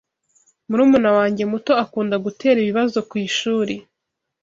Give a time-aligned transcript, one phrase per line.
[0.67, 3.73] Murumuna wanjye muto akunda gutera ibibazo kwishuri.